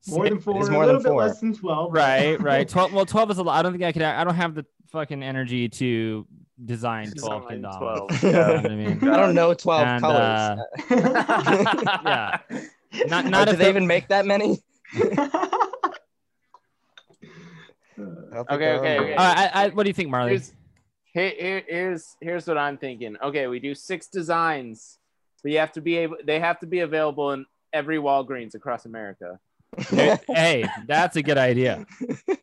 [0.07, 0.59] more than four.
[0.59, 1.21] is a more little than bit four.
[1.27, 1.93] less than twelve.
[1.93, 2.67] Right, right.
[2.67, 2.91] Twelve.
[2.91, 3.59] Well, twelve is a lot.
[3.59, 4.01] I don't think I could.
[4.01, 6.25] I don't have the fucking energy to
[6.65, 8.07] design twelve Design kendamas.
[8.19, 8.23] 12.
[8.23, 9.07] You know I mean?
[9.07, 10.59] I don't know 12 And, colors.
[10.89, 12.39] uh, yeah.
[13.07, 14.63] Not Uh, not do if they even make that many?
[14.93, 14.99] I
[17.97, 19.15] don't think Okay, okay, okay.
[19.15, 20.31] All right, I, I, what do you think, Marley?
[20.31, 20.53] Here's,
[21.15, 23.15] here, here- here's here's what I'm thinking.
[23.23, 24.99] Okay, we do six designs,
[25.41, 26.17] but you have to be able.
[26.23, 29.39] They have to be available in every Walgreens across America.
[29.89, 31.85] hey, that's a good idea.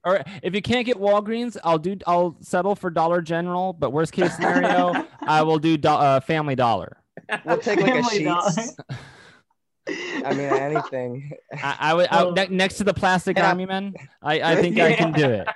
[0.05, 1.97] Or if you can't get Walgreens, I'll do.
[2.07, 3.73] I'll settle for Dollar General.
[3.73, 6.99] But worst case scenario, I will do do, uh, Family Dollar.
[7.45, 8.51] We'll take like a Family Dollar.
[8.53, 8.77] Sheets.
[10.25, 11.33] I mean, anything.
[11.55, 13.49] I, I would I, ne- next to the plastic Yeah.
[13.49, 13.95] army men.
[14.23, 15.49] I, I think I can do it.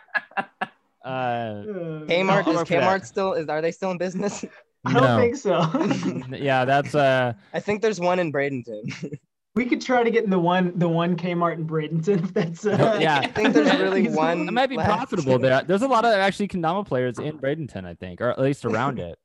[1.07, 2.75] Uh, Uh, Kmart is work for.
[2.75, 4.45] Kmart still is are they still in business?
[4.85, 5.19] I don't no.
[5.19, 6.37] think so.
[6.37, 7.33] yeah, that's uh.
[7.55, 9.19] I think there's one in Bradenton.
[9.55, 12.67] we could try to get in the one the one Kmart in Bradenton if that's
[12.67, 13.19] uh, Yeah.
[13.21, 14.89] I think there's really one It might be left.
[14.89, 15.63] profitable there.
[15.63, 18.99] There's a lot of actually Kendama players in Bradenton, I think, or at least around
[18.99, 19.19] it.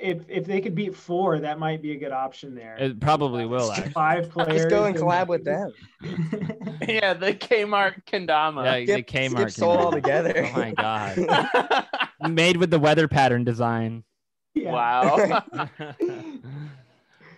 [0.00, 2.76] If if they could beat four, that might be a good option there.
[2.76, 3.72] It probably will.
[3.72, 3.92] Actually.
[3.92, 4.52] Five players.
[4.52, 5.72] Just go and and- collab with them.
[6.88, 8.64] yeah, the Kmart kendama.
[8.64, 9.38] Yeah, the Skip, Kmart.
[9.38, 9.84] skip Sol Kendama.
[9.84, 10.50] altogether.
[10.54, 11.86] Oh my god.
[12.30, 14.04] Made with the weather pattern design.
[14.54, 14.72] Yeah.
[14.72, 15.42] wow.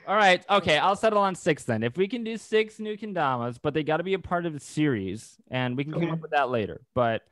[0.07, 0.42] All right.
[0.49, 0.79] Okay.
[0.79, 1.83] I'll settle on six then.
[1.83, 4.53] If we can do six new kendamas, but they got to be a part of
[4.55, 6.81] the series, and we can come up with that later.
[6.94, 7.23] But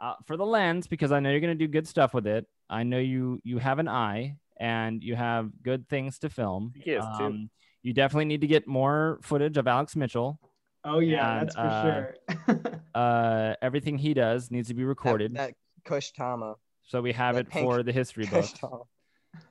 [0.00, 2.46] uh, for the lens, because I know you're gonna do good stuff with it.
[2.70, 6.72] I know you you have an eye and you have good things to film.
[6.76, 7.24] He has too.
[7.24, 7.50] Um,
[7.82, 10.38] you definitely need to get more footage of Alex Mitchell.
[10.84, 12.80] Oh yeah, And, that's for uh, sure.
[12.94, 16.54] Uh, everything he does needs to be recorded, that Kush Tama.
[16.86, 18.48] so we have that it for the history book.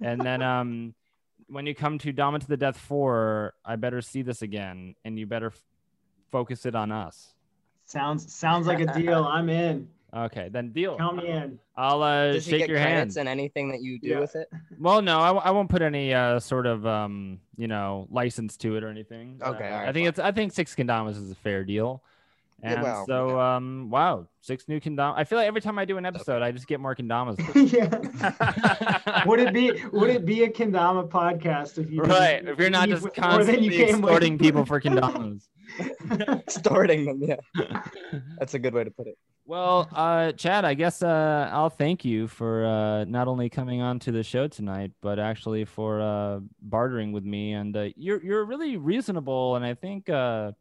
[0.02, 0.96] And then um
[1.48, 5.20] when you come to Dama to the Death 4, I better see this again and
[5.20, 5.62] you better f-
[6.32, 7.34] focus it on us.
[7.86, 9.26] sounds sounds like a deal.
[9.26, 9.89] I'm in.
[10.15, 10.95] Okay, then deal.
[10.97, 11.58] Count me in.
[11.76, 13.28] I'll uh, Does he shake get your credits hand.
[13.28, 14.19] in anything that you do Yeah.
[14.19, 14.47] with it?
[14.80, 18.56] Well, no, I, w- I won't put any uh, sort of um, you know license
[18.58, 19.39] to it or anything.
[19.41, 20.10] Okay, Uh, all right, I think fine.
[20.10, 22.04] it's I think six kendamas is a fair deal.
[22.62, 23.56] Yeah, And well, so yeah.
[23.56, 25.15] um, wow, six new kendamas.
[25.17, 27.38] I feel like every time I do an episode, I just get more kendamas.
[27.73, 29.24] yeah.
[29.26, 32.70] Would it be would it be a kendama podcast if you didn't right, if you're
[32.70, 34.11] not leave just with more than you constantly came with?
[34.11, 35.47] extorting people for kendamas.
[36.47, 37.82] Extorting them, yeah.
[38.38, 39.18] That's a good way to put it.
[39.46, 44.00] Well, uh, Chad, I guess uh, I'll thank you for uh, not only coming on
[44.00, 47.52] to the show tonight, but actually for uh, bartering with me.
[47.52, 50.54] And uh, you're you're really reasonable, and I think uh,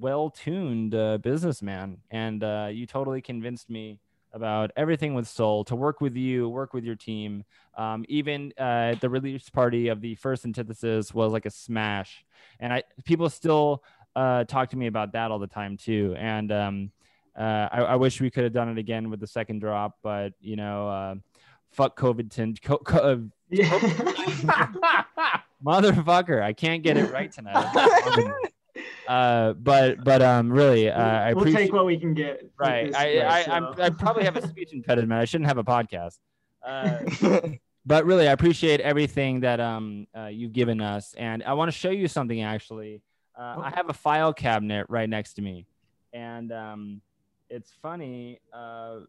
[0.00, 1.98] well-tuned businessman.
[2.12, 2.42] And
[2.76, 3.98] you totally convinced me
[4.32, 7.44] about everything with Sol to work with you, work with your team.
[7.76, 12.24] Um, even uh, the release party of the first antithesis was like a smash,
[12.60, 13.82] and I people still
[14.16, 16.14] uh, talk to me about that all the time too.
[16.18, 16.90] And um,
[17.38, 20.32] uh, I, I wish we could have done it again with the second drop, but
[20.40, 21.14] you know, uh,
[21.72, 23.16] fuck COVID, tin- co- co- uh,
[23.50, 23.78] Yeah.
[25.64, 27.66] motherfucker, I can't get it right tonight.
[29.08, 31.64] uh, but but um, really, uh, I we'll appreciate.
[31.66, 32.44] take what we can get.
[32.58, 33.74] Right, I way, I, so.
[33.78, 35.20] I probably have a speech impediment.
[35.20, 36.18] I shouldn't have a podcast.
[36.62, 37.00] Uh,
[37.86, 41.76] but really, I appreciate everything that um uh, you've given us, and I want to
[41.76, 43.02] show you something actually.
[43.36, 43.62] Uh, Oh.
[43.62, 45.66] I have a file cabinet right next to me,
[46.12, 47.00] and um,
[47.50, 48.40] it's funny.
[48.52, 49.00] Uh,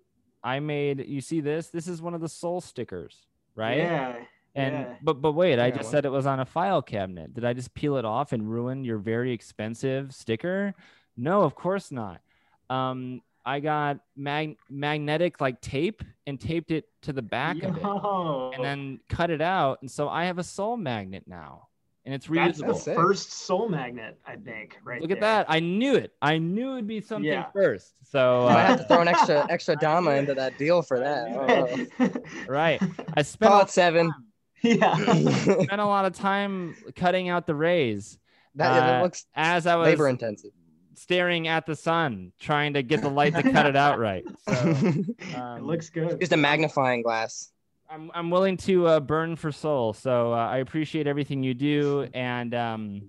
[0.44, 1.68] I made you see this.
[1.70, 3.78] This is one of the Sol stickers, right?
[3.78, 4.16] Yeah.
[4.56, 4.94] And yeah.
[5.02, 7.34] but but wait, I just said it was on a file cabinet.
[7.34, 10.74] Did I just peel it off and ruin your very expensive sticker?
[11.18, 12.22] No, of course not.
[12.70, 17.84] Um, I got mag- magnetic like tape and taped it to the back of it,
[18.56, 21.68] and then cut it out, and so I have a Sol magnet now,
[22.06, 22.68] and it's That's the reusable.
[22.68, 22.96] That's sick.
[22.96, 24.78] first Sol magnet, I think.
[24.84, 25.02] Right.
[25.02, 25.46] Look at that!
[25.50, 26.14] I knew it.
[26.22, 27.46] I knew it'd be something Yeah.
[27.54, 27.94] first.
[28.04, 31.00] So I might uh, have to throw an extra extra dama into that deal for
[31.00, 31.90] that.
[32.00, 32.10] Oh.
[32.48, 32.82] right,
[33.16, 34.12] I spent Call a, it seven.
[34.62, 34.96] yeah.
[34.96, 38.18] spent a lot of time cutting out the rays
[38.56, 40.52] That, yeah, that Uh, looks as I was labor intensive.
[40.96, 44.24] staring at the sun, trying to get the light to cut it out right.
[44.48, 46.20] So, it um, looks good.
[46.20, 47.52] Just a magnifying glass.
[47.90, 49.94] I'm I'm willing to uh, burn for Sol.
[49.94, 53.02] So uh, I appreciate everything you do, and um,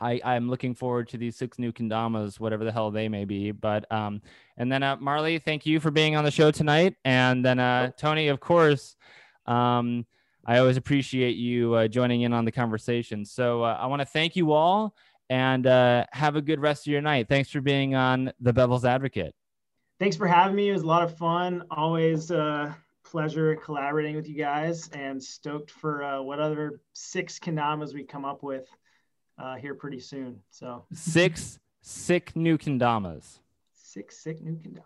[0.00, 3.52] I I'm looking forward to these six new kendamas, whatever the hell they may be.
[3.52, 4.20] But um,
[4.56, 7.90] and then uh, Marley, thank you for being on the show tonight, and then uh,
[7.96, 8.96] Tony, of course.
[9.46, 10.06] Um,
[10.44, 13.24] I always appreciate you uh, joining in on the conversation.
[13.24, 14.94] So uh, I want to thank you all
[15.28, 17.28] and uh, have a good rest of your night.
[17.28, 19.34] Thanks for being on the Bevel's Advocate.
[19.98, 20.68] Thanks for having me.
[20.68, 21.64] It was a lot of fun.
[21.70, 22.76] Always a
[23.10, 28.24] pleasure collaborating with you guys and stoked for uh, what other six kendamas we come
[28.24, 28.66] up with
[29.38, 30.40] uh, here pretty soon.
[30.50, 33.38] So Six sick new kendamas.
[33.74, 34.82] six sick new kendamas.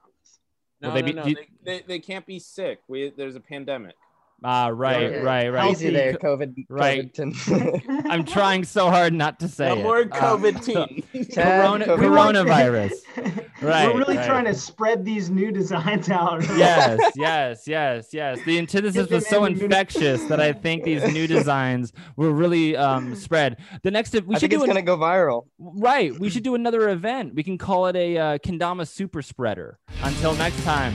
[0.83, 1.23] No, they no, be- no.
[1.25, 2.81] do you- They, they, they can't be sick.
[2.89, 3.95] We there's a pandemic.
[4.43, 5.21] Ah, right, Okay.
[5.23, 5.71] right, right.
[5.71, 6.65] Easy there, COVID.
[6.71, 7.13] Right.
[7.13, 8.07] COVID.
[8.09, 9.83] I'm trying so hard not to say No it.
[9.83, 11.27] more Uh, COVID teen.
[11.35, 11.99] Corona, COVID.
[12.01, 12.93] We want- coronavirus.
[13.63, 14.27] Right, We're really right.
[14.27, 16.43] trying to spread these new designs out.
[16.57, 18.39] yes, yes, yes, yes.
[18.47, 23.59] The antithesis was so infectious that I think these new designs will really um, spread.
[23.83, 25.47] The next, we I should think it's do an, gonna go viral.
[25.59, 26.19] right.
[26.19, 27.35] We should do another event.
[27.35, 29.79] We can call it a uh, kendama super spreader.
[30.03, 30.95] Until next time.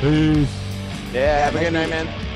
[0.00, 0.48] Peace.
[1.12, 2.27] Yeah, have a good night, man.